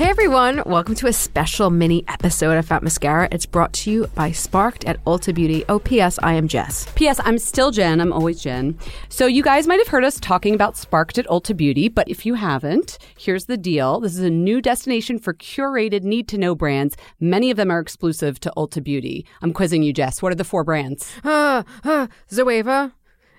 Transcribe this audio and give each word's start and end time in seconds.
Hey 0.00 0.08
everyone, 0.08 0.62
welcome 0.64 0.94
to 0.94 1.06
a 1.06 1.12
special 1.12 1.68
mini 1.68 2.02
episode 2.08 2.56
of 2.56 2.64
Fat 2.64 2.82
Mascara. 2.82 3.28
It's 3.30 3.44
brought 3.44 3.74
to 3.74 3.90
you 3.90 4.06
by 4.14 4.32
Sparked 4.32 4.86
at 4.86 5.04
Ulta 5.04 5.34
Beauty. 5.34 5.62
Oh, 5.68 5.78
P.S. 5.78 6.18
I 6.22 6.32
am 6.32 6.48
Jess. 6.48 6.90
P.S. 6.94 7.20
I'm 7.22 7.36
still 7.36 7.70
Jen. 7.70 8.00
I'm 8.00 8.10
always 8.10 8.42
Jen. 8.42 8.78
So 9.10 9.26
you 9.26 9.42
guys 9.42 9.66
might 9.66 9.78
have 9.80 9.88
heard 9.88 10.02
us 10.02 10.18
talking 10.18 10.54
about 10.54 10.78
Sparked 10.78 11.18
at 11.18 11.26
Ulta 11.26 11.54
Beauty, 11.54 11.90
but 11.90 12.08
if 12.08 12.24
you 12.24 12.32
haven't, 12.32 12.96
here's 13.18 13.44
the 13.44 13.58
deal. 13.58 14.00
This 14.00 14.14
is 14.14 14.20
a 14.20 14.30
new 14.30 14.62
destination 14.62 15.18
for 15.18 15.34
curated 15.34 16.02
need 16.02 16.26
to 16.28 16.38
know 16.38 16.54
brands. 16.54 16.96
Many 17.20 17.50
of 17.50 17.58
them 17.58 17.70
are 17.70 17.80
exclusive 17.80 18.40
to 18.40 18.52
Ulta 18.56 18.82
Beauty. 18.82 19.26
I'm 19.42 19.52
quizzing 19.52 19.82
you, 19.82 19.92
Jess. 19.92 20.22
What 20.22 20.32
are 20.32 20.36
the 20.36 20.44
four 20.44 20.64
brands? 20.64 21.12
Uh, 21.22 21.64
uh, 21.84 22.06
Zoeva, 22.30 22.92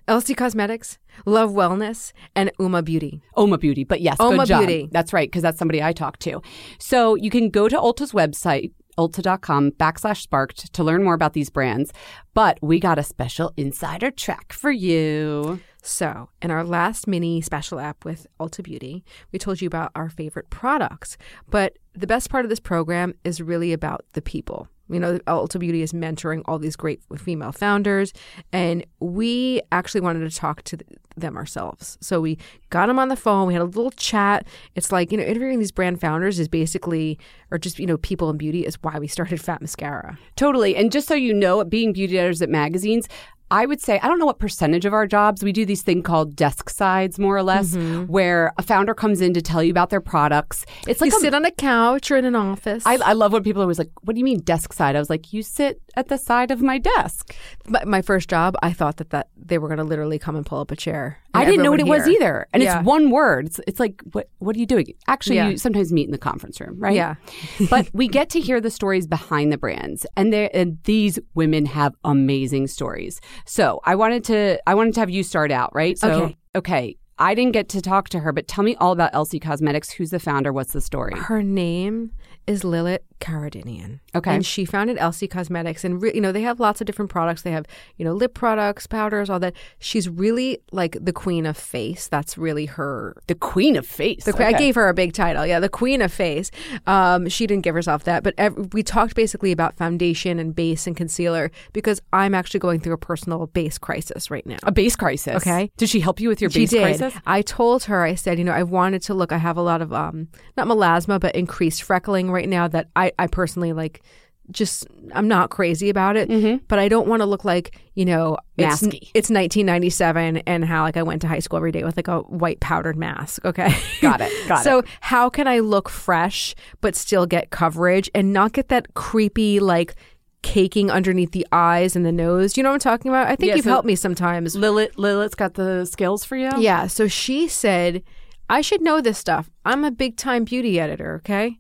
LC 0.08 0.36
Cosmetics, 0.36 0.98
Love 1.26 1.52
Wellness, 1.52 2.12
and 2.36 2.52
Uma 2.60 2.82
Beauty. 2.82 3.22
Oma 3.36 3.58
Beauty, 3.58 3.84
but 3.84 4.02
yes, 4.02 4.18
job. 4.18 4.48
Beauty. 4.48 4.90
That's 4.92 5.14
right, 5.14 5.30
because 5.30 5.42
that's 5.42 5.60
somebody 5.60 5.82
I 5.82 5.94
talked 5.94 6.22
to. 6.22 6.42
So 6.80 7.16
you 7.16 7.30
can 7.30 7.50
go 7.50 7.70
to 7.70 7.78
Ulta's 7.78 8.12
website, 8.12 8.72
ulta.com 8.98 9.72
backslash 9.72 10.22
sparked 10.22 10.74
to 10.74 10.84
learn 10.84 11.04
more 11.04 11.14
about 11.14 11.34
these 11.34 11.50
brands. 11.50 11.92
But 12.34 12.60
we 12.62 12.80
got 12.80 13.00
a 13.00 13.04
special 13.04 13.54
insider 13.58 14.12
track 14.12 14.54
for 14.54 14.72
you. 14.72 15.60
So, 15.84 16.30
in 16.42 16.52
our 16.52 16.64
last 16.64 17.08
mini 17.08 17.42
special 17.42 17.80
app 17.80 18.06
with 18.06 18.28
Ulta 18.40 18.64
Beauty, 18.64 19.04
we 19.32 19.40
told 19.40 19.62
you 19.62 19.68
about 19.68 19.92
our 19.96 20.10
favorite 20.10 20.50
products. 20.52 21.18
But 21.50 21.78
the 21.94 22.08
best 22.08 22.30
part 22.30 22.46
of 22.46 22.50
this 22.50 22.60
program 22.60 23.16
is 23.24 23.42
really 23.42 23.74
about 23.74 24.06
the 24.14 24.22
people. 24.22 24.68
You 24.92 25.00
know, 25.00 25.20
Ulta 25.20 25.60
Beauty 25.60 25.82
is 25.82 25.94
mentoring 25.94 26.42
all 26.46 26.60
these 26.60 26.76
great 26.76 27.02
female 27.18 27.52
founders, 27.52 28.14
and 28.52 28.86
we 29.00 29.62
actually 29.72 30.02
wanted 30.02 30.30
to 30.30 30.36
talk 30.36 30.64
to 30.64 30.78
them 31.18 31.38
ourselves. 31.38 31.98
So 32.02 32.22
we 32.22 32.38
got 32.70 32.88
them 32.88 33.00
on 33.00 33.10
the 33.10 33.16
phone. 33.16 33.48
We 33.48 33.54
had 33.54 33.62
a 33.62 33.66
little 33.66 33.92
chat. 33.92 34.48
It's 34.76 34.92
like, 34.92 35.12
you 35.12 35.18
know, 35.18 35.24
interviewing 35.24 35.60
these 35.60 35.72
brand 35.72 36.00
founders 36.00 36.40
is 36.40 36.48
basically, 36.48 37.20
or 37.52 37.58
just, 37.58 37.80
you 37.80 37.86
know, 37.86 37.98
people 37.98 38.30
in 38.30 38.38
beauty 38.38 38.66
is 38.66 38.78
why 38.82 38.98
we 38.98 39.08
started 39.08 39.42
Fat 39.42 39.62
Mascara. 39.62 40.18
Totally. 40.36 40.76
And 40.76 40.92
just 40.92 41.08
so 41.08 41.14
you 41.14 41.34
know, 41.34 41.64
being 41.64 41.94
beauty 41.94 42.18
editors 42.18 42.42
at 42.42 42.50
magazines, 42.50 43.08
I 43.52 43.66
would 43.66 43.82
say, 43.82 44.00
I 44.00 44.08
don't 44.08 44.18
know 44.18 44.26
what 44.26 44.40
percentage 44.40 44.86
of 44.86 44.94
our 44.94 45.06
jobs, 45.06 45.44
we 45.44 45.52
do 45.52 45.66
these 45.66 45.82
thing 45.82 46.02
called 46.02 46.36
desk 46.36 46.70
sides, 46.70 47.20
more 47.20 47.36
or 47.36 47.44
less, 47.44 47.76
mm-hmm. 47.76 48.06
where 48.06 48.54
a 48.58 48.64
founder 48.64 48.94
comes 48.94 49.20
in 49.20 49.34
to 49.34 49.42
tell 49.42 49.62
you 49.62 49.72
about 49.72 49.90
their 49.90 50.02
products. 50.02 50.66
It's 50.88 51.02
like 51.02 51.12
you 51.12 51.18
a- 51.18 51.22
sit 51.22 51.34
on 51.34 51.44
a 51.44 51.52
couch 51.52 52.10
or 52.10 52.18
in 52.18 52.26
an 52.26 52.36
office. 52.36 52.84
I, 52.86 52.96
I 52.96 53.14
love 53.14 53.34
when 53.34 53.44
people 53.44 53.62
are 53.62 53.66
always 53.66 53.78
like, 53.78 53.92
what 54.02 54.14
do 54.14 54.20
you 54.20 54.26
mean 54.26 54.40
desk 54.40 54.72
side? 54.72 54.96
I 54.96 55.00
was 55.00 55.10
like, 55.10 55.34
you 55.34 55.44
sit 55.44 55.82
at 55.98 56.08
the 56.08 56.18
side 56.18 56.50
of 56.50 56.62
my 56.62 56.78
desk. 56.78 57.36
my, 57.68 57.84
my 57.84 58.02
first 58.02 58.30
job, 58.30 58.56
I 58.64 58.72
thought 58.72 58.98
that, 58.98 59.10
that 59.10 59.28
they 59.36 59.58
were 59.58 59.68
going 59.68 59.80
to 59.80 59.84
literally 59.84 60.18
come 60.18 60.38
and 60.38 60.46
pull 60.46 60.60
up 60.60 60.72
a 60.72 60.76
chair. 60.76 61.20
I 61.34 61.46
didn't 61.46 61.64
know 61.64 61.72
what 61.72 61.80
it 61.80 61.88
was 61.88 62.08
either. 62.08 62.48
And 62.54 62.62
Yeah. 62.64 62.80
it's 62.80 62.86
one 62.86 63.10
word. 63.12 63.48
It's, 63.48 63.60
it's 63.68 63.80
like, 63.80 64.02
what, 64.12 64.30
what 64.40 64.56
are 64.56 64.60
you 64.60 64.66
doing? 64.66 64.86
Actually, 65.08 65.38
Yeah. 65.38 65.50
you 65.50 65.58
sometimes 65.58 65.92
meet 65.94 66.06
in 66.06 66.12
the 66.12 66.18
conference 66.18 66.60
room, 66.60 66.80
right? 66.80 66.96
Yeah. 66.96 67.16
but 67.70 67.90
we 67.94 68.08
get 68.08 68.30
to 68.32 68.40
hear 68.40 68.60
the 68.60 68.70
stories 68.72 69.08
behind 69.08 69.52
the 69.52 69.58
brands. 69.58 70.06
And, 70.18 70.34
and 70.34 70.78
these 70.84 71.20
women 71.34 71.66
have 71.68 71.94
amazing 72.04 72.68
stories. 72.68 73.22
So 73.46 73.80
I 73.86 73.96
wanted 73.96 74.24
to, 74.26 74.60
I 74.68 74.76
wanted 74.76 74.94
to 74.96 75.00
have 75.00 75.10
you 75.10 75.24
start 75.24 75.52
out, 75.52 75.74
right? 75.74 75.98
So, 75.98 76.12
Okay. 76.12 76.38
okay. 76.56 76.98
I 77.20 77.36
didn't 77.36 77.52
get 77.52 77.70
to 77.70 77.82
talk 77.82 78.10
to 78.10 78.20
her, 78.20 78.32
but 78.32 78.48
tell 78.48 78.64
me 78.64 78.76
all 78.78 78.92
about 78.92 79.14
LC 79.14 79.40
Cosmetics. 79.40 79.92
Who's 79.92 80.10
the 80.10 80.20
founder? 80.20 80.52
What's 80.52 80.74
the 80.74 80.82
story? 80.82 81.14
Her 81.16 81.44
name 81.44 82.12
is 82.48 82.64
Lilith 82.64 83.02
Karadinian. 83.22 84.00
Okay. 84.14 84.34
And 84.36 84.46
she 84.46 84.66
founded 84.66 84.98
Elsie 84.98 85.28
Cosmetics. 85.28 85.84
And, 85.86 86.02
re- 86.02 86.12
you 86.14 86.20
know, 86.20 86.32
they 86.32 86.42
have 86.42 86.60
lots 86.60 86.82
of 86.82 86.88
different 86.88 87.10
products. 87.12 87.44
They 87.44 87.52
have, 87.52 87.66
you 87.98 88.04
know, 88.04 88.14
lip 88.14 88.34
products, 88.34 88.88
powders, 88.88 89.30
all 89.30 89.40
that. 89.40 89.54
She's 89.80 90.10
really 90.10 90.60
like 90.72 90.98
the 91.00 91.14
queen 91.14 91.46
of 91.46 91.56
face. 91.56 92.08
That's 92.08 92.38
really 92.38 92.66
her. 92.66 93.16
The 93.28 93.36
queen 93.36 93.76
of 93.78 93.86
face. 93.88 94.26
The, 94.26 94.34
que- 94.34 94.46
I 94.46 94.54
gave 94.54 94.76
her 94.76 94.90
a 94.90 94.94
big 94.94 95.14
title. 95.14 95.46
Yeah, 95.46 95.60
the 95.60 95.70
queen 95.70 96.02
of 96.02 96.12
face. 96.12 96.52
Um, 96.88 97.30
she 97.30 97.48
didn't 97.48 97.64
give 97.64 97.76
herself 97.76 98.04
that. 98.06 98.24
But 98.24 98.34
ev- 98.38 98.74
we 98.74 98.84
talked 98.84 99.16
basically 99.16 99.52
about 99.52 99.78
foundation 99.78 100.40
and 100.40 100.54
base 100.54 100.88
and 100.88 100.98
concealer 100.98 101.52
because 101.74 102.02
I'm 102.12 102.34
actually 102.36 102.60
going 102.60 102.80
through 102.82 102.94
a 102.94 102.98
personal 102.98 103.48
base 103.48 103.78
crisis 103.78 104.30
right 104.32 104.46
now. 104.46 104.58
a 104.64 104.72
base 104.72 104.96
crisis. 104.96 105.36
Okay. 105.38 105.72
Did 105.78 105.90
she 105.90 106.00
help 106.00 106.20
you 106.20 106.28
with 106.30 106.42
your 106.42 106.50
She 106.50 106.62
base 106.62 106.70
did. 106.72 106.82
crisis? 106.82 107.14
I 107.26 107.42
told 107.44 107.84
her, 107.86 108.02
I 108.02 108.16
said, 108.16 108.40
you 108.40 108.44
know, 108.44 108.52
I 108.52 108.64
wanted 108.64 109.02
to 109.04 109.14
look, 109.14 109.32
I 109.32 109.38
have 109.38 109.58
a 109.58 109.62
lot 109.62 109.82
of, 109.82 109.94
um, 109.94 110.28
not 110.58 110.68
melasma, 110.68 111.20
but 111.20 111.36
increased 111.36 111.84
freckling 111.88 112.30
right 112.32 112.50
now 112.50 112.68
that 112.68 112.88
I, 112.96 113.11
I 113.20 113.28
personally 113.28 113.74
like, 113.74 114.02
just, 114.50 114.86
I'm 115.14 115.28
not 115.28 115.50
crazy 115.50 115.90
about 115.90 116.18
it, 116.18 116.28
mm-hmm. 116.28 116.58
but 116.68 116.78
I 116.78 116.90
don't 116.90 117.08
want 117.08 117.22
to 117.22 117.26
look 117.26 117.46
like, 117.46 117.80
you 117.96 118.04
know, 118.04 118.38
it's, 118.58 118.82
Masky. 118.82 119.10
it's 119.14 119.30
1997 119.30 120.38
and 120.40 120.66
how 120.66 120.84
like 120.84 120.98
I 120.98 121.04
went 121.04 121.22
to 121.22 121.28
high 121.28 121.40
school 121.40 121.58
every 121.58 121.72
day 121.72 121.84
with 121.84 121.96
like 121.96 122.08
a 122.10 122.20
white 122.22 122.60
powdered 122.60 122.98
mask. 122.98 123.46
Okay. 123.46 123.74
Got 124.02 124.20
it. 124.22 124.32
Got 124.48 124.58
so 124.64 124.80
it. 124.80 124.86
So 124.86 124.92
how 125.02 125.30
can 125.30 125.48
I 125.48 125.60
look 125.60 125.88
fresh, 125.88 126.54
but 126.82 126.96
still 126.96 127.26
get 127.26 127.52
coverage 127.52 128.10
and 128.14 128.34
not 128.34 128.54
get 128.54 128.68
that 128.70 128.94
creepy, 128.94 129.60
like, 129.60 129.96
caking 130.42 130.90
underneath 130.90 131.32
the 131.32 131.46
eyes 131.52 131.96
and 131.96 132.06
the 132.06 132.12
nose. 132.12 132.58
You 132.58 132.64
know 132.64 132.70
what 132.70 132.74
I'm 132.76 132.80
talking 132.80 133.10
about? 133.10 133.28
I 133.28 133.36
think 133.36 133.50
Yeah, 133.50 133.56
you've 133.56 133.66
so- 133.66 133.70
helped 133.72 133.86
me 133.86 133.96
sometimes. 133.96 134.56
Lilith, 134.56 134.98
Lilith's 134.98 135.36
got 135.36 135.54
the 135.54 135.86
skills 135.86 136.26
for 136.26 136.36
you? 136.36 136.50
Yeah. 136.58 136.88
So 136.88 137.08
she 137.08 137.48
said, 137.48 138.02
I 138.50 138.62
should 138.62 138.82
know 138.82 139.02
this 139.02 139.18
stuff. 139.18 139.50
I'm 139.66 139.86
a 139.86 139.92
big 139.92 140.18
time 140.18 140.44
beauty 140.44 140.80
editor, 140.80 141.16
okay? 141.18 141.58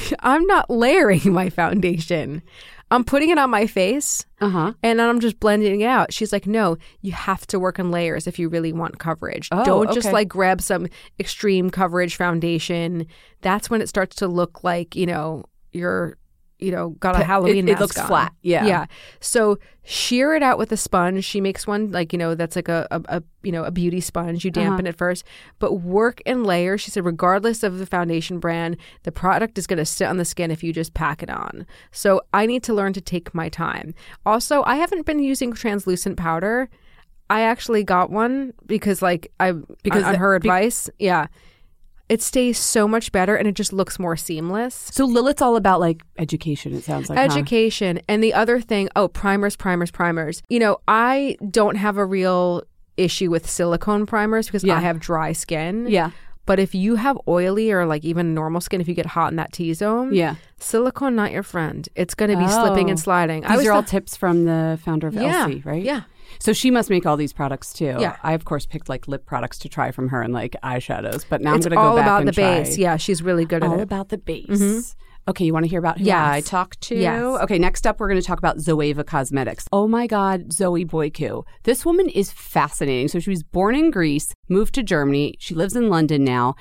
I'm 0.20 0.44
not 0.46 0.70
layering 0.70 1.32
my 1.32 1.50
foundation. 1.50 2.42
I'm 2.90 3.04
putting 3.04 3.30
it 3.30 3.38
on 3.38 3.48
my 3.48 3.66
face 3.66 4.26
Uh 4.42 4.50
huh. 4.50 4.72
and 4.82 4.98
then 4.98 5.08
I'm 5.08 5.20
just 5.20 5.40
blending 5.40 5.80
it 5.80 5.86
out. 5.86 6.12
She's 6.12 6.30
like, 6.30 6.46
no, 6.46 6.76
you 7.00 7.12
have 7.12 7.46
to 7.46 7.58
work 7.58 7.78
in 7.78 7.90
layers 7.90 8.26
if 8.26 8.38
you 8.38 8.50
really 8.50 8.72
want 8.72 8.98
coverage. 8.98 9.48
Oh, 9.50 9.64
Don't 9.64 9.94
just 9.94 10.08
okay. 10.08 10.12
like 10.12 10.28
grab 10.28 10.60
some 10.60 10.86
extreme 11.18 11.70
coverage 11.70 12.16
foundation. 12.16 13.06
That's 13.40 13.70
when 13.70 13.80
it 13.80 13.88
starts 13.88 14.16
to 14.16 14.28
look 14.28 14.62
like, 14.62 14.94
you 14.94 15.06
know, 15.06 15.44
you're, 15.72 16.18
you 16.62 16.70
know, 16.72 16.90
got 17.00 17.20
a 17.20 17.24
Halloween 17.24 17.68
it, 17.68 17.72
it 17.72 17.80
looks 17.80 17.98
on. 17.98 18.06
flat. 18.06 18.32
Yeah. 18.42 18.64
Yeah. 18.66 18.86
So 19.20 19.58
sheer 19.84 20.34
it 20.34 20.42
out 20.42 20.58
with 20.58 20.70
a 20.72 20.76
sponge. 20.76 21.24
She 21.24 21.40
makes 21.40 21.66
one 21.66 21.90
like, 21.90 22.12
you 22.12 22.18
know, 22.18 22.34
that's 22.34 22.54
like 22.56 22.68
a, 22.68 22.86
a, 22.90 23.00
a 23.08 23.22
you 23.42 23.50
know, 23.52 23.64
a 23.64 23.70
beauty 23.70 24.00
sponge. 24.00 24.44
You 24.44 24.50
Uh-huh. 24.54 24.62
dampen 24.64 24.86
it 24.86 24.96
first, 24.96 25.24
but 25.58 25.74
work 25.74 26.20
in 26.24 26.44
layers. 26.44 26.80
She 26.80 26.90
said, 26.90 27.04
regardless 27.04 27.62
of 27.62 27.78
the 27.78 27.86
foundation 27.86 28.38
brand, 28.38 28.76
the 29.02 29.12
product 29.12 29.58
is 29.58 29.66
going 29.66 29.78
to 29.78 29.84
sit 29.84 30.06
on 30.06 30.16
the 30.18 30.24
skin 30.24 30.50
if 30.50 30.62
you 30.62 30.72
just 30.72 30.94
pack 30.94 31.22
it 31.22 31.30
on. 31.30 31.66
So 31.90 32.20
I 32.32 32.46
need 32.46 32.62
to 32.64 32.72
learn 32.74 32.92
to 32.92 33.00
take 33.00 33.34
my 33.34 33.48
time. 33.48 33.94
Also, 34.24 34.62
I 34.64 34.76
haven't 34.76 35.04
been 35.06 35.18
using 35.18 35.52
translucent 35.52 36.16
powder. 36.16 36.68
I 37.30 37.40
actually 37.42 37.82
got 37.82 38.10
one 38.10 38.52
because 38.66 39.00
like 39.02 39.32
I 39.40 39.52
Because 39.82 40.04
on 40.04 40.12
the- 40.12 40.18
her 40.18 40.38
be- 40.38 40.48
advice. 40.48 40.90
yeah. 40.98 41.26
It 42.12 42.20
stays 42.22 42.58
so 42.58 42.86
much 42.86 43.10
better 43.12 43.34
and 43.36 43.48
it 43.48 43.54
just 43.54 43.72
looks 43.72 43.98
more 43.98 44.16
seamless 44.16 44.74
So 44.92 45.04
Lilith's 45.06 45.40
all 45.42 45.56
about 45.56 45.80
like 45.80 46.02
education, 46.18 46.74
it 46.74 46.84
sounds 46.84 47.08
like. 47.08 47.18
huh? 47.18 47.24
education 47.24 48.00
and 48.08 48.22
the 48.22 48.34
other 48.34 48.60
thing 48.60 48.88
oh 48.96 49.08
primers 49.08 49.56
primers 49.56 49.90
primers 49.90 50.42
you 50.48 50.58
know 50.58 50.74
i 50.88 51.36
don't 51.50 51.76
have 51.76 51.96
a 51.96 52.04
real 52.04 52.62
issue 52.96 53.30
with 53.30 53.48
silicone 53.48 54.04
primers 54.06 54.46
because 54.46 54.62
Yeah. 54.64 54.76
i 54.76 54.80
have 54.80 55.00
dry 55.00 55.32
skin 55.32 55.86
Yeah. 55.88 56.10
but 56.44 56.58
if 56.58 56.74
you 56.74 56.96
have 56.96 57.16
oily 57.26 57.72
or 57.72 57.86
like 57.86 58.04
even 58.04 58.34
normal 58.34 58.60
skin 58.60 58.80
if 58.82 58.88
you 58.88 58.94
get 58.94 59.06
hot 59.06 59.30
in 59.32 59.36
that 59.36 59.52
t-zone 59.52 60.12
Yeah. 60.12 60.34
silicone 60.58 61.14
not 61.16 61.32
your 61.32 61.42
friend 61.54 61.88
it's 61.94 62.14
going 62.14 62.30
to 62.30 62.36
be 62.36 62.48
slipping 62.48 62.90
and 62.90 62.98
Oh. 62.98 63.02
sliding 63.02 63.40
These 63.42 63.66
are 63.66 63.72
all 63.72 63.82
tips 63.82 64.16
from 64.16 64.44
the 64.44 64.78
founder 64.84 65.06
of 65.08 65.14
yeah 65.14 65.44
Elsie, 65.44 65.62
right? 65.64 65.82
yeah 65.82 66.02
So 66.42 66.52
she 66.52 66.70
must 66.70 66.90
make 66.90 67.06
all 67.06 67.16
these 67.16 67.32
products 67.32 67.72
too. 67.72 67.96
Yeah. 67.98 68.16
I 68.22 68.32
of 68.32 68.44
course 68.44 68.66
picked 68.66 68.88
like 68.88 69.06
lip 69.08 69.24
products 69.26 69.58
to 69.60 69.68
try 69.68 69.90
from 69.92 70.08
her 70.08 70.20
and 70.22 70.34
like 70.34 70.56
eyeshadows, 70.62 71.24
but 71.28 71.40
now 71.40 71.54
it's 71.54 71.66
I'm 71.66 71.70
going 71.70 71.78
to 71.80 71.84
go 71.84 71.90
all 71.90 71.96
back 71.96 72.06
about 72.06 72.20
and 72.20 72.28
the 72.28 72.32
try. 72.32 72.58
base 72.62 72.76
yeah 72.78 72.96
she's 72.96 73.22
really 73.22 73.44
good 73.44 73.62
at 73.62 73.70
All 73.70 73.78
it 73.78 73.82
about 73.82 74.08
the 74.08 74.18
base. 74.18 74.46
Mm-hmm. 74.48 74.80
Okay, 75.28 75.44
you 75.44 75.52
want 75.52 75.64
to 75.64 75.70
hear 75.70 75.78
about 75.78 75.98
who 75.98 76.04
Yes. 76.06 76.34
I 76.34 76.40
talked 76.40 76.80
to? 76.80 76.96
Yes. 76.96 77.22
Okay, 77.42 77.56
next 77.56 77.86
up, 77.86 78.00
we're 78.00 78.08
going 78.08 78.20
to 78.20 78.26
talk 78.26 78.38
about 78.38 78.56
Zoeva 78.56 79.06
Cosmetics. 79.06 79.68
Oh 79.72 79.86
my 79.86 80.08
God, 80.08 80.52
Zoe 80.52 80.84
Boikou. 80.84 81.44
This 81.62 81.86
woman 81.86 82.08
is 82.08 82.32
fascinating. 82.32 83.06
So 83.06 83.20
she 83.20 83.30
was 83.30 83.44
born 83.44 83.76
in 83.76 83.92
Greece, 83.92 84.34
moved 84.48 84.74
to 84.74 84.82
Germany. 84.82 85.36
She 85.38 85.54
lives 85.54 85.76
in 85.76 85.88
London 85.88 86.24
now. 86.24 86.56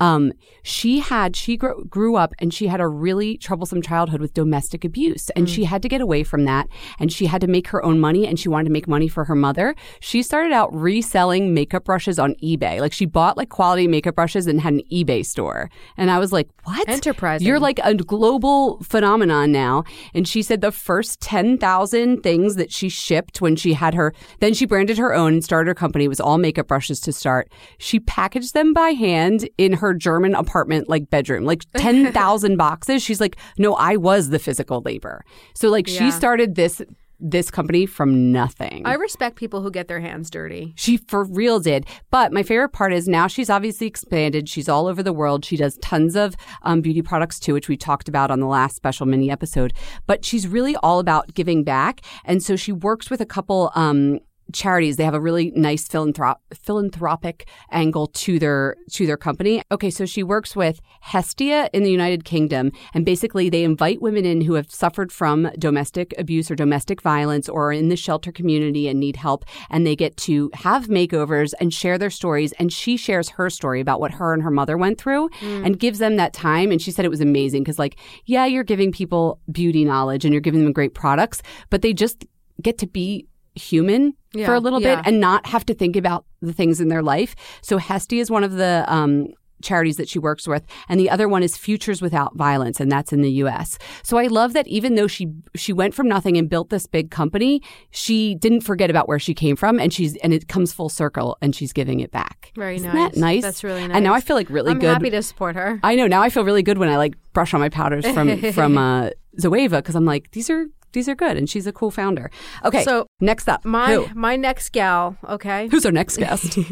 Um, 0.00 0.32
she 0.62 0.98
had 0.98 1.36
she 1.36 1.56
grew, 1.56 1.84
grew 1.84 2.16
up 2.16 2.34
and 2.38 2.52
she 2.52 2.66
had 2.66 2.80
a 2.80 2.88
really 2.88 3.38
troublesome 3.38 3.82
childhood 3.82 4.20
with 4.20 4.34
domestic 4.34 4.84
abuse, 4.84 5.30
and 5.30 5.48
she 5.48 5.64
had 5.64 5.82
to 5.82 5.88
get 5.88 6.00
away 6.00 6.22
from 6.22 6.44
that. 6.44 6.68
And 6.98 7.12
she 7.12 7.26
had 7.26 7.40
to 7.40 7.46
make 7.46 7.68
her 7.68 7.84
own 7.84 7.98
money, 7.98 8.26
and 8.26 8.38
she 8.38 8.48
wanted 8.48 8.64
to 8.64 8.70
make 8.70 8.88
money 8.88 9.08
for 9.08 9.24
her 9.24 9.34
mother. 9.34 9.74
She 10.00 10.22
started 10.22 10.52
out 10.52 10.74
reselling 10.74 11.54
makeup 11.54 11.84
brushes 11.84 12.18
on 12.18 12.34
eBay. 12.42 12.80
Like 12.80 12.92
she 12.92 13.06
bought 13.06 13.36
like 13.36 13.48
quality 13.48 13.88
makeup 13.88 14.16
brushes 14.16 14.46
and 14.46 14.60
had 14.60 14.74
an 14.74 14.82
eBay 14.92 15.24
store. 15.24 15.70
And 15.96 16.10
I 16.10 16.18
was 16.18 16.32
like, 16.32 16.48
"What? 16.64 16.88
Enterprising. 16.88 17.46
You're 17.46 17.60
like 17.60 17.80
a 17.82 17.94
global 17.94 18.82
phenomenon 18.82 19.52
now." 19.52 19.84
And 20.14 20.28
she 20.28 20.42
said 20.42 20.60
the 20.60 20.72
first 20.72 21.20
ten 21.20 21.58
thousand 21.58 22.22
things 22.22 22.56
that 22.56 22.72
she 22.72 22.88
shipped 22.88 23.40
when 23.40 23.56
she 23.56 23.72
had 23.72 23.94
her, 23.94 24.12
then 24.40 24.52
she 24.52 24.66
branded 24.66 24.98
her 24.98 25.14
own 25.14 25.34
and 25.34 25.44
started 25.44 25.68
her 25.68 25.74
company. 25.74 26.04
It 26.04 26.08
was 26.08 26.20
all 26.20 26.38
makeup 26.38 26.68
brushes 26.68 27.00
to 27.00 27.12
start. 27.12 27.50
She 27.78 28.00
packaged 28.00 28.52
them 28.52 28.72
by 28.72 28.90
hand 28.90 29.48
in 29.56 29.74
her 29.74 29.85
German 29.94 30.34
apartment, 30.34 30.88
like 30.88 31.10
bedroom, 31.10 31.44
like 31.44 31.62
ten 31.76 32.12
thousand 32.12 32.56
boxes. 32.56 33.02
She's 33.02 33.20
like, 33.20 33.36
"No, 33.58 33.74
I 33.74 33.96
was 33.96 34.30
the 34.30 34.38
physical 34.38 34.82
labor." 34.82 35.24
So 35.54 35.68
like 35.68 35.86
she 35.86 36.10
started 36.10 36.54
this 36.54 36.82
this 37.18 37.50
company 37.50 37.86
from 37.86 38.32
nothing. 38.32 38.82
I 38.84 38.94
respect 38.94 39.36
people 39.36 39.62
who 39.62 39.70
get 39.70 39.88
their 39.88 40.00
hands 40.00 40.30
dirty. 40.30 40.74
She 40.76 40.96
for 40.96 41.24
real 41.24 41.60
did. 41.60 41.86
But 42.10 42.32
my 42.32 42.42
favorite 42.42 42.70
part 42.70 42.92
is 42.92 43.08
now 43.08 43.26
she's 43.26 43.50
obviously 43.50 43.86
expanded. 43.86 44.48
She's 44.48 44.68
all 44.68 44.86
over 44.86 45.02
the 45.02 45.12
world. 45.12 45.44
She 45.44 45.56
does 45.56 45.78
tons 45.78 46.16
of 46.16 46.36
um, 46.62 46.80
beauty 46.80 47.02
products 47.02 47.38
too, 47.40 47.54
which 47.54 47.68
we 47.68 47.76
talked 47.76 48.08
about 48.08 48.30
on 48.30 48.40
the 48.40 48.46
last 48.46 48.76
special 48.76 49.06
mini 49.06 49.30
episode. 49.30 49.72
But 50.06 50.24
she's 50.24 50.46
really 50.46 50.76
all 50.76 50.98
about 50.98 51.34
giving 51.34 51.64
back. 51.64 52.00
And 52.24 52.42
so 52.42 52.56
she 52.56 52.72
works 52.72 53.10
with 53.10 53.20
a 53.20 53.26
couple 53.26 53.72
um, 53.74 54.20
charities. 54.52 54.96
They 54.96 55.04
have 55.04 55.14
a 55.14 55.20
really 55.20 55.52
nice 55.54 55.88
philanthrop- 55.88 56.38
philanthropic 56.54 57.48
angle 57.70 58.06
to 58.08 58.38
their 58.38 58.76
to 58.92 59.06
their 59.06 59.16
company. 59.16 59.62
Okay, 59.70 59.90
so 59.90 60.06
she 60.06 60.22
works 60.22 60.54
with 60.54 60.80
Hestia 61.00 61.68
in 61.72 61.82
the 61.82 61.90
United 61.90 62.24
Kingdom, 62.24 62.72
and 62.94 63.04
basically 63.04 63.50
they 63.50 63.64
invite 63.64 64.00
women 64.00 64.24
in 64.24 64.42
who 64.42 64.54
have 64.54 64.70
suffered 64.70 65.10
from 65.12 65.50
domestic 65.58 66.14
abuse 66.18 66.50
or 66.50 66.54
domestic 66.54 67.02
violence 67.02 67.48
or 67.48 67.68
are 67.68 67.72
in 67.72 67.88
the 67.88 67.96
shelter 67.96 68.30
community 68.30 68.88
and 68.88 69.00
need 69.00 69.16
help, 69.16 69.44
and 69.70 69.86
they 69.86 69.96
get 69.96 70.16
to 70.16 70.50
have 70.54 70.86
makeovers 70.86 71.52
and 71.60 71.74
share 71.74 71.98
their 71.98 72.10
stories. 72.10 72.52
And 72.52 72.72
she 72.72 72.96
shares 72.96 73.30
her 73.30 73.50
story 73.50 73.80
about 73.80 74.00
what 74.00 74.12
her 74.12 74.32
and 74.32 74.42
her 74.42 74.50
mother 74.50 74.76
went 74.76 74.98
through, 74.98 75.28
mm. 75.40 75.66
and 75.66 75.78
gives 75.78 75.98
them 75.98 76.16
that 76.16 76.32
time. 76.32 76.70
And 76.70 76.80
she 76.80 76.90
said 76.90 77.04
it 77.04 77.10
was 77.10 77.20
amazing 77.20 77.62
because, 77.64 77.78
like, 77.78 77.98
yeah, 78.24 78.46
you're 78.46 78.64
giving 78.64 78.92
people 78.92 79.40
beauty 79.50 79.84
knowledge 79.84 80.24
and 80.24 80.32
you're 80.32 80.40
giving 80.40 80.62
them 80.62 80.72
great 80.72 80.94
products, 80.94 81.42
but 81.70 81.82
they 81.82 81.92
just 81.92 82.24
get 82.62 82.78
to 82.78 82.86
be 82.86 83.26
human 83.56 84.14
yeah, 84.32 84.46
for 84.46 84.54
a 84.54 84.60
little 84.60 84.80
yeah. 84.80 84.96
bit 84.96 85.06
and 85.06 85.20
not 85.20 85.46
have 85.46 85.66
to 85.66 85.74
think 85.74 85.96
about 85.96 86.24
the 86.40 86.52
things 86.52 86.80
in 86.80 86.88
their 86.88 87.02
life. 87.02 87.34
So 87.62 87.78
Hestia 87.78 88.20
is 88.20 88.30
one 88.30 88.44
of 88.44 88.52
the 88.52 88.84
um, 88.86 89.28
charities 89.62 89.96
that 89.96 90.08
she 90.08 90.18
works 90.18 90.46
with 90.46 90.64
and 90.88 91.00
the 91.00 91.08
other 91.08 91.28
one 91.28 91.42
is 91.42 91.56
Futures 91.56 92.02
Without 92.02 92.36
Violence 92.36 92.80
and 92.80 92.90
that's 92.90 93.12
in 93.12 93.22
the 93.22 93.30
US. 93.42 93.78
So 94.02 94.18
I 94.18 94.26
love 94.26 94.52
that 94.52 94.66
even 94.66 94.94
though 94.94 95.06
she 95.06 95.28
she 95.54 95.72
went 95.72 95.94
from 95.94 96.08
nothing 96.08 96.36
and 96.36 96.48
built 96.48 96.70
this 96.70 96.86
big 96.86 97.10
company, 97.10 97.62
she 97.90 98.34
didn't 98.34 98.60
forget 98.60 98.90
about 98.90 99.08
where 99.08 99.18
she 99.18 99.34
came 99.34 99.56
from 99.56 99.80
and 99.80 99.92
she's 99.92 100.16
and 100.16 100.32
it 100.34 100.48
comes 100.48 100.72
full 100.72 100.88
circle 100.88 101.38
and 101.40 101.54
she's 101.54 101.72
giving 101.72 102.00
it 102.00 102.10
back. 102.10 102.52
Very 102.54 102.76
Isn't 102.76 102.92
nice. 102.92 103.14
That 103.14 103.20
nice. 103.20 103.42
That's 103.42 103.64
really 103.64 103.86
nice. 103.86 103.96
And 103.96 104.04
now 104.04 104.14
I 104.14 104.20
feel 104.20 104.36
like 104.36 104.50
really 104.50 104.70
I'm 104.70 104.78
good. 104.78 104.92
happy 104.92 105.10
to 105.10 105.22
support 105.22 105.56
her. 105.56 105.80
I 105.82 105.94
know. 105.94 106.06
Now 106.06 106.22
I 106.22 106.28
feel 106.28 106.44
really 106.44 106.62
good 106.62 106.78
when 106.78 106.88
I 106.88 106.96
like 106.96 107.14
brush 107.32 107.54
on 107.54 107.60
my 107.60 107.68
powders 107.68 108.06
from 108.06 108.40
from 108.52 108.78
uh 108.78 109.10
Zoeva 109.40 109.78
because 109.78 109.94
I'm 109.94 110.04
like 110.04 110.30
these 110.32 110.50
are 110.50 110.66
these 110.92 111.08
are 111.08 111.14
good, 111.14 111.36
and 111.36 111.48
she's 111.48 111.66
a 111.66 111.72
cool 111.72 111.90
founder. 111.90 112.30
Okay, 112.64 112.82
so 112.84 113.06
next 113.20 113.48
up, 113.48 113.64
my 113.64 113.94
who? 113.94 114.08
my 114.14 114.36
next 114.36 114.72
gal. 114.72 115.16
Okay, 115.28 115.68
who's 115.68 115.86
our 115.86 115.92
next 115.92 116.16
guest? 116.16 116.58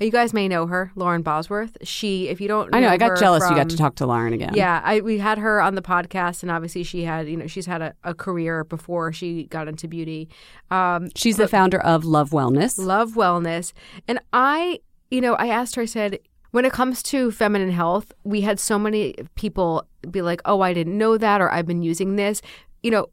You 0.00 0.12
guys 0.12 0.32
may 0.32 0.46
know 0.46 0.66
her, 0.68 0.92
Lauren 0.94 1.22
Bosworth. 1.22 1.76
She, 1.82 2.28
if 2.28 2.40
you 2.40 2.46
don't, 2.46 2.70
know 2.70 2.78
I 2.78 2.80
know. 2.80 2.88
I 2.88 2.96
got 2.96 3.18
jealous. 3.18 3.42
From, 3.42 3.56
you 3.56 3.60
got 3.60 3.70
to 3.70 3.76
talk 3.76 3.96
to 3.96 4.06
Lauren 4.06 4.32
again. 4.32 4.52
Yeah, 4.54 4.80
I, 4.84 5.00
we 5.00 5.18
had 5.18 5.38
her 5.38 5.60
on 5.60 5.74
the 5.74 5.82
podcast, 5.82 6.42
and 6.42 6.52
obviously 6.52 6.84
she 6.84 7.02
had, 7.02 7.28
you 7.28 7.36
know, 7.36 7.48
she's 7.48 7.66
had 7.66 7.82
a, 7.82 7.94
a 8.04 8.14
career 8.14 8.62
before 8.62 9.12
she 9.12 9.44
got 9.44 9.66
into 9.66 9.88
beauty. 9.88 10.28
Um, 10.70 11.08
she's 11.16 11.36
the 11.36 11.48
founder 11.48 11.80
of 11.80 12.04
Love 12.04 12.30
Wellness. 12.30 12.78
Love 12.78 13.14
Wellness, 13.14 13.72
and 14.06 14.20
I, 14.32 14.78
you 15.10 15.20
know, 15.20 15.34
I 15.34 15.48
asked 15.48 15.74
her. 15.74 15.82
I 15.82 15.86
said, 15.86 16.20
when 16.52 16.64
it 16.64 16.72
comes 16.72 17.02
to 17.04 17.32
feminine 17.32 17.72
health, 17.72 18.12
we 18.22 18.42
had 18.42 18.60
so 18.60 18.78
many 18.78 19.14
people 19.34 19.84
be 20.08 20.22
like, 20.22 20.40
"Oh, 20.44 20.60
I 20.60 20.72
didn't 20.72 20.96
know 20.96 21.18
that," 21.18 21.40
or 21.40 21.50
"I've 21.50 21.66
been 21.66 21.82
using 21.82 22.14
this." 22.14 22.40
You 22.82 22.90
know, 22.90 23.06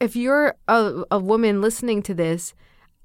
if 0.00 0.16
you're 0.16 0.54
a, 0.68 1.04
a 1.10 1.18
woman 1.18 1.60
listening 1.60 2.02
to 2.04 2.14
this, 2.14 2.54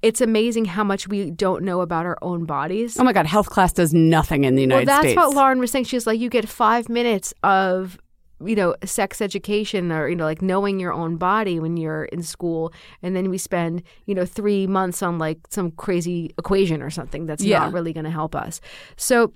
it's 0.02 0.20
amazing 0.20 0.64
how 0.64 0.82
much 0.82 1.08
we 1.08 1.30
don't 1.30 1.62
know 1.62 1.82
about 1.82 2.06
our 2.06 2.16
own 2.22 2.46
bodies. 2.46 2.98
Oh 2.98 3.04
my 3.04 3.12
God, 3.12 3.26
health 3.26 3.50
class 3.50 3.72
does 3.72 3.92
nothing 3.92 4.44
in 4.44 4.54
the 4.54 4.62
United 4.62 4.86
well, 4.86 4.96
that's 4.96 5.12
States. 5.12 5.16
what 5.16 5.34
Lauren 5.34 5.58
was 5.58 5.70
saying. 5.70 5.84
She's 5.84 6.06
like, 6.06 6.18
you 6.18 6.30
get 6.30 6.48
five 6.48 6.88
minutes 6.88 7.34
of, 7.42 7.98
you 8.42 8.56
know, 8.56 8.74
sex 8.82 9.20
education 9.20 9.92
or, 9.92 10.08
you 10.08 10.16
know, 10.16 10.24
like 10.24 10.40
knowing 10.40 10.80
your 10.80 10.94
own 10.94 11.18
body 11.18 11.60
when 11.60 11.76
you're 11.76 12.04
in 12.04 12.22
school. 12.22 12.72
And 13.02 13.14
then 13.14 13.28
we 13.28 13.36
spend, 13.36 13.82
you 14.06 14.14
know, 14.14 14.24
three 14.24 14.66
months 14.66 15.02
on 15.02 15.18
like 15.18 15.40
some 15.50 15.70
crazy 15.72 16.34
equation 16.38 16.80
or 16.80 16.88
something 16.88 17.26
that's 17.26 17.44
yeah. 17.44 17.58
not 17.58 17.74
really 17.74 17.92
going 17.92 18.04
to 18.04 18.10
help 18.10 18.34
us. 18.34 18.62
So 18.96 19.34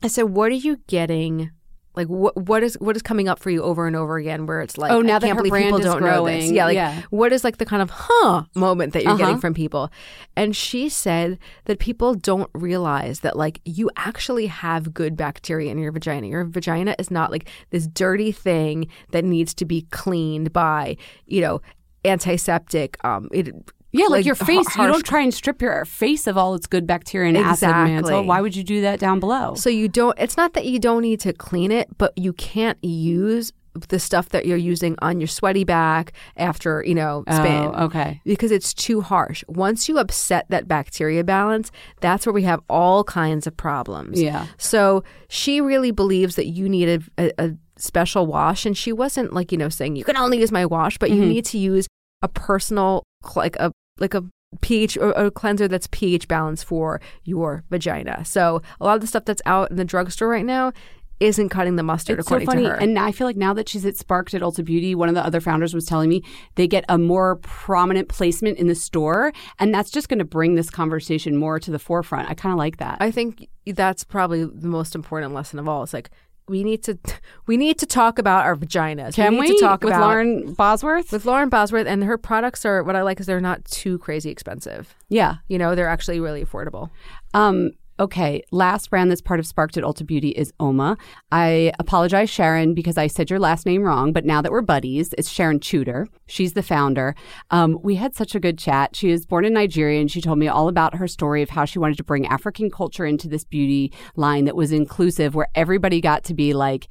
I 0.00 0.06
said, 0.06 0.26
what 0.26 0.52
are 0.52 0.54
you 0.54 0.76
getting 0.86 1.50
like 1.94 2.06
what 2.06 2.36
what 2.36 2.62
is 2.62 2.74
what 2.80 2.94
is 2.94 3.02
coming 3.02 3.28
up 3.28 3.38
for 3.38 3.50
you 3.50 3.62
over 3.62 3.86
and 3.86 3.96
over 3.96 4.16
again 4.18 4.46
where 4.46 4.60
it's 4.60 4.78
like 4.78 4.92
oh 4.92 5.00
now 5.00 5.16
I 5.16 5.18
that 5.18 5.26
can't 5.26 5.38
her 5.38 5.48
brand 5.48 5.64
people 5.64 5.78
is 5.80 5.84
don't 5.84 5.98
growing. 5.98 6.34
know 6.34 6.40
this 6.40 6.50
yeah 6.50 6.64
like 6.66 6.74
yeah. 6.74 7.02
what 7.10 7.32
is 7.32 7.44
like 7.44 7.58
the 7.58 7.66
kind 7.66 7.82
of 7.82 7.90
huh 7.90 8.44
moment 8.54 8.92
that 8.92 9.02
you're 9.02 9.12
uh-huh. 9.12 9.18
getting 9.18 9.40
from 9.40 9.54
people 9.54 9.90
and 10.36 10.54
she 10.54 10.88
said 10.88 11.38
that 11.64 11.78
people 11.78 12.14
don't 12.14 12.50
realize 12.54 13.20
that 13.20 13.36
like 13.36 13.60
you 13.64 13.90
actually 13.96 14.46
have 14.46 14.94
good 14.94 15.16
bacteria 15.16 15.70
in 15.70 15.78
your 15.78 15.92
vagina 15.92 16.26
your 16.26 16.44
vagina 16.44 16.94
is 16.98 17.10
not 17.10 17.30
like 17.30 17.48
this 17.70 17.86
dirty 17.86 18.32
thing 18.32 18.86
that 19.10 19.24
needs 19.24 19.52
to 19.54 19.64
be 19.64 19.82
cleaned 19.90 20.52
by 20.52 20.96
you 21.26 21.40
know 21.40 21.60
antiseptic 22.04 23.02
um 23.04 23.28
it 23.32 23.52
yeah, 23.90 24.04
like, 24.04 24.10
like 24.10 24.26
your 24.26 24.34
face. 24.34 24.66
Harsh. 24.68 24.86
You 24.86 24.92
don't 24.92 25.04
try 25.04 25.22
and 25.22 25.32
strip 25.32 25.62
your 25.62 25.84
face 25.84 26.26
of 26.26 26.36
all 26.36 26.54
its 26.54 26.66
good 26.66 26.86
bacteria 26.86 27.28
and 27.28 27.36
exactly. 27.36 27.68
acid 27.68 28.04
mantle. 28.04 28.24
Why 28.24 28.40
would 28.40 28.54
you 28.54 28.64
do 28.64 28.82
that 28.82 29.00
down 29.00 29.20
below? 29.20 29.54
So 29.54 29.70
you 29.70 29.88
don't. 29.88 30.18
It's 30.18 30.36
not 30.36 30.52
that 30.54 30.66
you 30.66 30.78
don't 30.78 31.02
need 31.02 31.20
to 31.20 31.32
clean 31.32 31.72
it, 31.72 31.88
but 31.96 32.16
you 32.16 32.32
can't 32.32 32.82
use 32.84 33.52
the 33.88 33.98
stuff 33.98 34.30
that 34.30 34.44
you're 34.44 34.58
using 34.58 34.96
on 35.00 35.20
your 35.20 35.28
sweaty 35.28 35.64
back 35.64 36.12
after 36.36 36.84
you 36.84 36.94
know 36.94 37.24
spin. 37.30 37.70
Oh, 37.74 37.84
okay. 37.84 38.20
Because 38.24 38.50
it's 38.50 38.74
too 38.74 39.00
harsh. 39.00 39.42
Once 39.48 39.88
you 39.88 39.98
upset 39.98 40.46
that 40.50 40.68
bacteria 40.68 41.24
balance, 41.24 41.70
that's 42.00 42.26
where 42.26 42.32
we 42.32 42.42
have 42.42 42.60
all 42.68 43.04
kinds 43.04 43.46
of 43.46 43.56
problems. 43.56 44.20
Yeah. 44.20 44.46
So 44.58 45.04
she 45.28 45.60
really 45.60 45.92
believes 45.92 46.36
that 46.36 46.46
you 46.46 46.68
need 46.68 46.88
a, 46.88 47.22
a, 47.24 47.44
a 47.46 47.56
special 47.76 48.26
wash, 48.26 48.66
and 48.66 48.76
she 48.76 48.92
wasn't 48.92 49.32
like 49.32 49.50
you 49.52 49.58
know 49.58 49.68
saying 49.68 49.96
you 49.96 50.04
can 50.04 50.16
only 50.16 50.38
use 50.38 50.52
my 50.52 50.66
wash, 50.66 50.98
but 50.98 51.10
mm-hmm. 51.10 51.22
you 51.22 51.28
need 51.28 51.44
to 51.46 51.58
use 51.58 51.86
a 52.22 52.28
personal 52.28 53.04
like 53.34 53.56
a 53.56 53.72
like 54.00 54.14
a 54.14 54.24
pH 54.60 54.96
or 54.96 55.10
a 55.10 55.30
cleanser 55.30 55.68
that's 55.68 55.88
pH 55.90 56.26
balanced 56.26 56.64
for 56.64 57.00
your 57.24 57.64
vagina. 57.70 58.24
So 58.24 58.62
a 58.80 58.84
lot 58.84 58.94
of 58.94 59.00
the 59.00 59.06
stuff 59.06 59.24
that's 59.24 59.42
out 59.44 59.70
in 59.70 59.76
the 59.76 59.84
drugstore 59.84 60.28
right 60.28 60.44
now 60.44 60.72
isn't 61.20 61.48
cutting 61.48 61.76
the 61.76 61.82
mustard 61.82 62.18
it's 62.18 62.28
according 62.28 62.46
so 62.46 62.52
funny. 62.52 62.62
to 62.64 62.70
her. 62.70 62.76
And 62.76 62.98
I 62.98 63.12
feel 63.12 63.26
like 63.26 63.36
now 63.36 63.52
that 63.54 63.68
she's 63.68 63.84
at 63.84 63.96
Sparked 63.96 64.34
at 64.34 64.42
Ulta 64.42 64.64
Beauty, 64.64 64.94
one 64.94 65.08
of 65.08 65.14
the 65.14 65.24
other 65.24 65.40
founders 65.40 65.74
was 65.74 65.84
telling 65.84 66.08
me 66.08 66.22
they 66.54 66.66
get 66.66 66.84
a 66.88 66.96
more 66.96 67.36
prominent 67.36 68.08
placement 68.08 68.58
in 68.58 68.68
the 68.68 68.74
store, 68.74 69.32
and 69.58 69.74
that's 69.74 69.90
just 69.90 70.08
going 70.08 70.20
to 70.20 70.24
bring 70.24 70.54
this 70.54 70.70
conversation 70.70 71.36
more 71.36 71.58
to 71.58 71.70
the 71.70 71.78
forefront. 71.78 72.30
I 72.30 72.34
kind 72.34 72.52
of 72.52 72.58
like 72.58 72.76
that. 72.76 72.98
I 73.00 73.10
think 73.10 73.48
that's 73.66 74.04
probably 74.04 74.44
the 74.44 74.68
most 74.68 74.94
important 74.94 75.34
lesson 75.34 75.58
of 75.58 75.68
all. 75.68 75.82
It's 75.82 75.92
like 75.92 76.10
we 76.48 76.64
need 76.64 76.82
to 76.84 76.98
we 77.46 77.56
need 77.56 77.78
to 77.78 77.86
talk 77.86 78.18
about 78.18 78.44
our 78.44 78.56
vaginas. 78.56 79.14
Can 79.14 79.34
we 79.34 79.40
we, 79.40 79.56
to 79.56 79.60
talk 79.60 79.82
with 79.82 79.92
about 79.92 80.06
Lauren 80.06 80.54
Bosworth? 80.54 81.12
with 81.12 81.24
Lauren 81.24 81.48
Bosworth 81.48 81.86
and 81.86 82.04
her 82.04 82.18
products 82.18 82.64
are 82.64 82.82
what 82.82 82.96
I 82.96 83.02
like 83.02 83.20
is 83.20 83.26
they're 83.26 83.40
not 83.40 83.64
too 83.64 83.98
crazy 83.98 84.30
expensive. 84.30 84.94
yeah. 85.08 85.36
You 85.48 85.58
know, 85.58 85.74
they're 85.74 85.88
actually 85.88 86.20
really 86.20 86.44
affordable. 86.44 86.90
Um, 87.34 87.72
okay, 88.00 88.42
last 88.50 88.90
brand 88.90 89.10
that's 89.10 89.20
part 89.20 89.40
of 89.40 89.46
Sparked 89.46 89.76
at 89.76 89.84
Ulta 89.84 90.06
Beauty 90.06 90.30
is 90.30 90.52
Oma. 90.60 90.96
I 91.32 91.72
apologize, 91.78 92.30
Sharon, 92.30 92.74
because 92.74 92.96
I 92.96 93.06
said 93.06 93.30
your 93.30 93.38
last 93.38 93.66
name 93.66 93.82
wrong, 93.82 94.12
but 94.12 94.24
now 94.24 94.40
that 94.42 94.52
we're 94.52 94.62
buddies, 94.62 95.14
it's 95.18 95.28
Sharon 95.28 95.60
Chuter. 95.60 96.06
She's 96.26 96.52
the 96.52 96.62
founder. 96.62 97.14
Um, 97.50 97.78
we 97.82 97.96
had 97.96 98.14
such 98.14 98.34
a 98.34 98.40
good 98.40 98.58
chat. 98.58 98.94
She 98.94 99.10
was 99.10 99.26
born 99.26 99.44
in 99.44 99.52
Nigeria 99.52 100.00
and 100.00 100.10
she 100.10 100.20
told 100.20 100.38
me 100.38 100.48
all 100.48 100.68
about 100.68 100.94
her 100.96 101.08
story 101.08 101.42
of 101.42 101.50
how 101.50 101.64
she 101.64 101.78
wanted 101.78 101.96
to 101.98 102.04
bring 102.04 102.26
African 102.26 102.70
culture 102.70 103.06
into 103.06 103.28
this 103.28 103.44
beauty 103.44 103.92
line 104.16 104.44
that 104.44 104.56
was 104.56 104.72
inclusive, 104.72 105.34
where 105.34 105.48
everybody 105.54 106.00
got 106.00 106.24
to 106.24 106.34
be 106.34 106.54
like, 106.54 106.88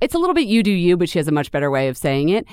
it's 0.00 0.14
a 0.14 0.18
little 0.18 0.34
bit 0.34 0.46
you 0.46 0.62
do 0.62 0.70
you, 0.70 0.96
but 0.96 1.08
she 1.08 1.18
has 1.18 1.28
a 1.28 1.32
much 1.32 1.50
better 1.50 1.70
way 1.70 1.88
of 1.88 1.96
saying 1.96 2.28
it. 2.28 2.46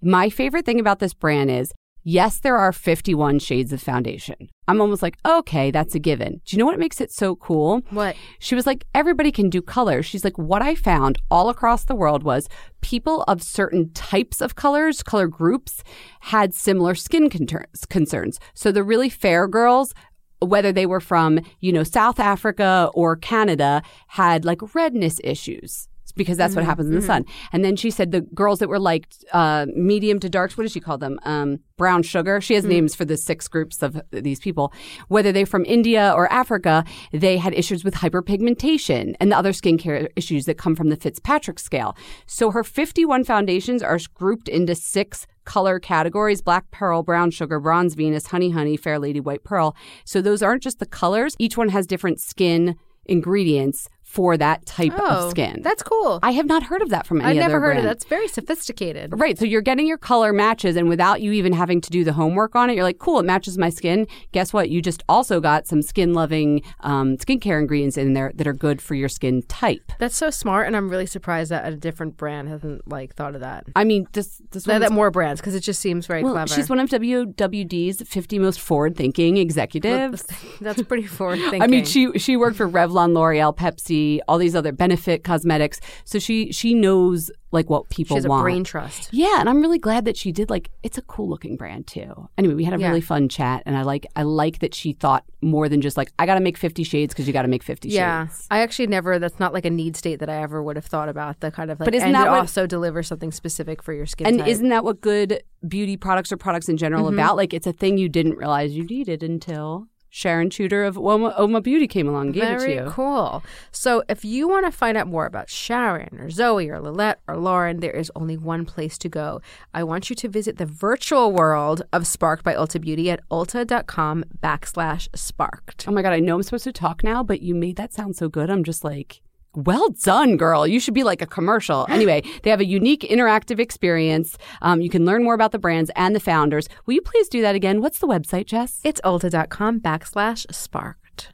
My 0.00 0.30
favorite 0.30 0.64
thing 0.64 0.78
about 0.78 1.00
this 1.00 1.14
brand 1.14 1.50
is 1.50 1.72
Yes, 2.10 2.40
there 2.40 2.56
are 2.56 2.72
51 2.72 3.38
shades 3.38 3.70
of 3.70 3.82
foundation. 3.82 4.48
I'm 4.66 4.80
almost 4.80 5.02
like, 5.02 5.18
okay, 5.26 5.70
that's 5.70 5.94
a 5.94 5.98
given. 5.98 6.40
Do 6.46 6.56
you 6.56 6.58
know 6.58 6.64
what 6.64 6.78
makes 6.78 7.02
it 7.02 7.12
so 7.12 7.36
cool? 7.36 7.82
What? 7.90 8.16
She 8.38 8.54
was 8.54 8.66
like, 8.66 8.86
everybody 8.94 9.30
can 9.30 9.50
do 9.50 9.60
color. 9.60 10.02
She's 10.02 10.24
like, 10.24 10.38
what 10.38 10.62
I 10.62 10.74
found 10.74 11.18
all 11.30 11.50
across 11.50 11.84
the 11.84 11.94
world 11.94 12.22
was 12.22 12.48
people 12.80 13.24
of 13.24 13.42
certain 13.42 13.92
types 13.92 14.40
of 14.40 14.54
colors, 14.54 15.02
color 15.02 15.26
groups, 15.26 15.82
had 16.20 16.54
similar 16.54 16.94
skin 16.94 17.28
concerns. 17.28 18.40
So 18.54 18.72
the 18.72 18.82
really 18.82 19.10
fair 19.10 19.46
girls, 19.46 19.92
whether 20.40 20.72
they 20.72 20.86
were 20.86 21.00
from, 21.00 21.40
you 21.60 21.72
know, 21.72 21.84
South 21.84 22.18
Africa 22.18 22.90
or 22.94 23.16
Canada, 23.16 23.82
had 24.06 24.46
like 24.46 24.74
redness 24.74 25.20
issues 25.22 25.90
because 26.18 26.36
that's 26.36 26.50
mm-hmm, 26.50 26.60
what 26.60 26.66
happens 26.66 26.88
in 26.88 26.94
the 26.94 27.00
mm-hmm. 27.00 27.06
sun. 27.06 27.24
And 27.52 27.64
then 27.64 27.76
she 27.76 27.90
said 27.90 28.12
the 28.12 28.20
girls 28.20 28.58
that 28.58 28.68
were 28.68 28.78
like 28.78 29.08
uh, 29.32 29.66
medium 29.74 30.20
to 30.20 30.28
dark, 30.28 30.52
what 30.52 30.64
does 30.64 30.72
she 30.72 30.80
call 30.80 30.98
them? 30.98 31.18
Um, 31.22 31.60
brown 31.78 32.02
sugar. 32.02 32.40
She 32.42 32.54
has 32.54 32.64
mm-hmm. 32.64 32.72
names 32.72 32.94
for 32.94 33.06
the 33.06 33.16
six 33.16 33.48
groups 33.48 33.82
of 33.82 33.98
these 34.10 34.40
people. 34.40 34.72
Whether 35.08 35.32
they're 35.32 35.46
from 35.46 35.64
India 35.64 36.12
or 36.14 36.30
Africa, 36.30 36.84
they 37.12 37.38
had 37.38 37.54
issues 37.54 37.84
with 37.84 37.94
hyperpigmentation 37.94 39.14
and 39.20 39.32
the 39.32 39.38
other 39.38 39.52
skincare 39.52 40.08
issues 40.16 40.44
that 40.44 40.58
come 40.58 40.76
from 40.76 40.90
the 40.90 40.96
Fitzpatrick 40.96 41.58
scale. 41.58 41.96
So 42.26 42.50
her 42.50 42.64
51 42.64 43.24
foundations 43.24 43.82
are 43.82 43.98
grouped 44.14 44.48
into 44.48 44.74
six 44.74 45.26
color 45.44 45.78
categories 45.78 46.42
black 46.42 46.70
pearl, 46.70 47.02
brown 47.02 47.30
sugar, 47.30 47.58
bronze 47.58 47.94
Venus, 47.94 48.26
honey 48.26 48.50
honey, 48.50 48.76
fair 48.76 48.98
lady, 48.98 49.18
white 49.18 49.44
pearl. 49.44 49.74
So 50.04 50.20
those 50.20 50.42
aren't 50.42 50.62
just 50.62 50.78
the 50.78 50.86
colors. 50.86 51.34
Each 51.38 51.56
one 51.56 51.70
has 51.70 51.86
different 51.86 52.20
skin 52.20 52.76
ingredients 53.06 53.88
for 54.08 54.38
that 54.38 54.64
type 54.64 54.92
Oh, 54.98 55.26
of 55.26 55.30
skin. 55.30 55.60
That's 55.62 55.82
cool. 55.82 56.18
I 56.22 56.30
have 56.32 56.46
not 56.46 56.62
heard 56.62 56.80
of 56.80 56.88
that 56.88 57.06
from 57.06 57.20
any 57.20 57.30
I've 57.30 57.36
never 57.36 57.58
other 57.58 57.60
heard 57.66 57.70
of 57.76 57.82
brand. 57.82 57.88
that. 57.88 57.96
It's 57.96 58.04
very 58.06 58.26
sophisticated. 58.26 59.12
Right. 59.20 59.38
So 59.38 59.44
you're 59.44 59.60
getting 59.60 59.86
your 59.86 59.98
color 59.98 60.32
matches, 60.32 60.76
and 60.76 60.88
without 60.88 61.20
you 61.20 61.32
even 61.32 61.52
having 61.52 61.80
to 61.82 61.90
do 61.90 62.04
the 62.04 62.14
homework 62.14 62.56
on 62.56 62.70
it, 62.70 62.74
you're 62.74 62.84
like, 62.84 62.98
cool, 62.98 63.18
it 63.20 63.24
matches 63.26 63.58
my 63.58 63.68
skin. 63.68 64.06
Guess 64.32 64.52
what? 64.54 64.70
You 64.70 64.80
just 64.80 65.04
also 65.10 65.40
got 65.40 65.66
some 65.66 65.82
skin 65.82 66.14
loving 66.14 66.62
um, 66.80 67.16
skincare 67.18 67.60
ingredients 67.60 67.98
in 67.98 68.14
there 68.14 68.32
that 68.34 68.46
are 68.46 68.54
good 68.54 68.80
for 68.80 68.94
your 68.94 69.10
skin 69.10 69.42
type. 69.42 69.92
That's 69.98 70.16
so 70.16 70.30
smart, 70.30 70.66
and 70.66 70.74
I'm 70.74 70.88
really 70.88 71.06
surprised 71.06 71.50
that 71.50 71.70
a 71.70 71.76
different 71.76 72.16
brand 72.16 72.48
hasn't 72.48 72.88
like 72.88 73.14
thought 73.14 73.34
of 73.34 73.42
that. 73.42 73.66
I 73.76 73.84
mean, 73.84 74.06
this 74.14 74.40
this 74.52 74.64
that 74.64 74.90
more 74.90 75.10
brands 75.10 75.40
because 75.40 75.54
it 75.54 75.60
just 75.60 75.80
seems 75.80 76.06
very 76.06 76.22
well, 76.24 76.32
clever. 76.32 76.54
she's 76.54 76.70
one 76.70 76.80
of 76.80 76.88
WWD's 76.88 78.02
50 78.08 78.38
most 78.38 78.58
forward 78.60 78.96
thinking 78.96 79.36
executives. 79.36 80.24
That's 80.60 80.82
pretty 80.82 81.06
forward 81.18 81.38
thinking. 81.40 81.62
I 81.62 81.66
mean, 81.66 81.84
she 81.84 82.18
she 82.18 82.36
worked 82.38 82.56
for 82.56 82.68
Revlon, 82.68 83.12
L'Oreal, 83.14 83.54
Pepsi, 83.56 83.97
all 84.28 84.38
these 84.38 84.54
other 84.54 84.72
Benefit 84.72 85.24
Cosmetics. 85.24 85.80
So 86.04 86.18
she 86.18 86.52
she 86.52 86.74
knows 86.74 87.30
like 87.50 87.70
what 87.70 87.88
people 87.88 88.14
she 88.14 88.18
has 88.18 88.24
a 88.26 88.28
want. 88.28 88.42
brain 88.42 88.62
trust. 88.62 89.08
Yeah, 89.10 89.40
and 89.40 89.48
I'm 89.48 89.62
really 89.62 89.78
glad 89.78 90.04
that 90.04 90.16
she 90.18 90.32
did 90.32 90.50
like 90.50 90.70
it's 90.82 90.98
a 90.98 91.02
cool 91.02 91.28
looking 91.28 91.56
brand 91.56 91.86
too. 91.86 92.28
Anyway, 92.36 92.54
we 92.54 92.64
had 92.64 92.74
a 92.74 92.78
Yeah. 92.78 92.88
really 92.88 93.00
fun 93.00 93.28
chat 93.28 93.62
and 93.64 93.74
I 93.76 93.82
like 93.82 94.04
I 94.16 94.22
like 94.24 94.58
that 94.58 94.74
she 94.74 94.92
thought 94.92 95.24
more 95.40 95.68
than 95.68 95.80
just 95.80 95.96
like 95.96 96.12
I 96.18 96.26
got 96.26 96.34
to 96.34 96.40
make 96.40 96.58
50 96.58 96.84
shades 96.84 97.14
cuz 97.14 97.26
you 97.26 97.32
got 97.32 97.42
to 97.42 97.48
make 97.48 97.62
50 97.62 97.88
Yeah, 97.88 98.26
shades. 98.26 98.46
I 98.50 98.58
actually 98.60 98.88
never. 98.88 99.18
That's 99.18 99.38
not 99.40 99.54
like 99.54 99.64
a 99.64 99.70
need 99.70 99.96
state 99.96 100.18
that 100.20 100.28
I 100.28 100.42
ever 100.42 100.62
would 100.62 100.76
have 100.76 100.84
thought 100.86 101.08
about. 101.08 101.40
The 101.40 101.50
kind 101.50 101.70
of 101.70 101.80
like, 101.80 101.86
But 101.86 101.94
isn't 101.94 102.12
that 102.12 102.26
it 102.26 102.30
what- 102.30 102.40
also 102.40 102.66
deliver 102.66 103.02
something 103.02 103.32
specific 103.32 103.82
for 103.82 103.92
your 103.94 104.06
skin 104.06 104.26
And 104.26 104.38
type. 104.40 104.48
isn't 104.48 104.68
that 104.68 104.84
what 104.84 105.00
good 105.00 105.42
beauty 105.66 105.96
products 105.96 106.30
or 106.32 106.36
products 106.36 106.68
in 106.68 106.76
general 106.76 107.04
Mm-hmm. 107.06 107.18
about? 107.18 107.36
Like 107.36 107.54
it's 107.54 107.66
a 107.66 107.72
thing 107.72 107.96
you 107.98 108.08
didn't 108.10 108.36
realize 108.36 108.76
you 108.76 108.84
needed 108.84 109.22
until 109.22 109.86
Sharon 110.18 110.50
Chuter 110.50 110.84
of 110.84 110.98
Oma, 110.98 111.32
Oma 111.36 111.60
Beauty 111.60 111.86
came 111.86 112.08
along 112.08 112.26
and 112.26 112.34
gave 112.34 112.42
Very 112.42 112.72
it 112.72 112.78
to 112.78 112.84
you. 112.86 112.90
cool. 112.90 113.44
So, 113.70 114.02
if 114.08 114.24
you 114.24 114.48
want 114.48 114.66
to 114.66 114.72
find 114.72 114.98
out 114.98 115.06
more 115.06 115.26
about 115.26 115.48
Sharon 115.48 116.18
or 116.18 116.28
Zoe 116.28 116.68
or 116.68 116.80
Lilette 116.80 117.20
or 117.28 117.36
Lauren, 117.36 117.78
there 117.78 117.92
is 117.92 118.10
only 118.16 118.36
one 118.36 118.64
place 118.64 118.98
to 118.98 119.08
go. 119.08 119.40
I 119.72 119.84
want 119.84 120.10
you 120.10 120.16
to 120.16 120.28
visit 120.28 120.58
the 120.58 120.66
virtual 120.66 121.30
world 121.30 121.82
of 121.92 122.04
Sparked 122.04 122.42
by 122.42 122.54
Ulta 122.54 122.80
Beauty 122.80 123.08
at 123.12 123.20
ulta.com 123.30 124.24
backslash 124.42 125.06
sparked. 125.14 125.86
Oh 125.86 125.92
my 125.92 126.02
god, 126.02 126.14
I 126.14 126.18
know 126.18 126.34
I'm 126.34 126.42
supposed 126.42 126.64
to 126.64 126.72
talk 126.72 127.04
now, 127.04 127.22
but 127.22 127.40
you 127.40 127.54
made 127.54 127.76
that 127.76 127.94
sound 127.94 128.16
so 128.16 128.28
good. 128.28 128.50
I'm 128.50 128.64
just 128.64 128.82
like, 128.82 129.22
well 129.54 129.88
done, 130.02 130.36
girl. 130.36 130.66
You 130.66 130.80
should 130.80 130.94
be 130.94 131.04
like 131.04 131.22
a 131.22 131.26
commercial. 131.26 131.86
Anyway, 131.98 132.22
they 132.44 132.50
have 132.50 132.60
a 132.60 132.64
unique 132.64 133.00
interactive 133.00 133.58
experience. 133.58 134.38
Um, 134.62 134.80
you 134.80 134.88
can 134.88 135.04
learn 135.04 135.24
more 135.24 135.34
about 135.34 135.50
the 135.50 135.58
brands 135.58 135.90
and 135.96 136.14
the 136.14 136.20
founders. 136.20 136.68
Will 136.86 136.94
you 136.94 137.00
please 137.00 137.28
do 137.28 137.42
that 137.42 137.56
again? 137.56 137.80
What's 137.80 137.98
the 137.98 138.06
website, 138.06 138.46
Jess? 138.46 138.80
It's 138.84 139.00
ulta.com 139.00 139.80
backslash 139.80 140.46
sparked. 140.54 141.32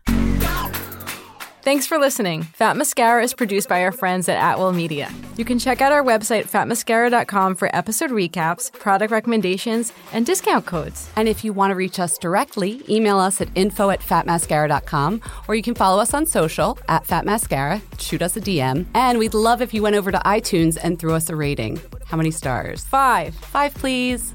Thanks 1.64 1.86
for 1.86 1.96
listening. 1.96 2.42
Fat 2.42 2.76
Mascara 2.76 3.24
is 3.24 3.32
produced 3.32 3.70
by 3.70 3.82
our 3.84 3.90
friends 3.90 4.28
at 4.28 4.36
Atwell 4.36 4.74
Media. 4.74 5.10
You 5.38 5.46
can 5.46 5.58
check 5.58 5.80
out 5.80 5.92
our 5.92 6.02
website, 6.02 6.44
fatmascara.com, 6.44 7.54
for 7.54 7.74
episode 7.74 8.10
recaps, 8.10 8.70
product 8.70 9.10
recommendations, 9.10 9.90
and 10.12 10.26
discount 10.26 10.66
codes. 10.66 11.08
And 11.16 11.26
if 11.26 11.42
you 11.42 11.54
want 11.54 11.70
to 11.70 11.74
reach 11.74 11.98
us 11.98 12.18
directly, 12.18 12.82
email 12.86 13.18
us 13.18 13.40
at 13.40 13.48
info 13.54 13.88
at 13.88 14.00
fatmascara.com 14.00 15.22
or 15.48 15.54
you 15.54 15.62
can 15.62 15.74
follow 15.74 16.02
us 16.02 16.12
on 16.12 16.26
social 16.26 16.78
at 16.86 17.04
fatmascara, 17.04 17.80
shoot 17.98 18.20
us 18.20 18.36
a 18.36 18.42
DM. 18.42 18.84
And 18.94 19.18
we'd 19.18 19.32
love 19.32 19.62
if 19.62 19.72
you 19.72 19.82
went 19.82 19.96
over 19.96 20.12
to 20.12 20.18
iTunes 20.18 20.76
and 20.82 20.98
threw 20.98 21.14
us 21.14 21.30
a 21.30 21.36
rating. 21.36 21.80
How 22.04 22.18
many 22.18 22.30
stars? 22.30 22.84
Five. 22.84 23.34
Five, 23.36 23.72
please. 23.72 24.34